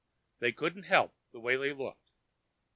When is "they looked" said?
1.57-2.09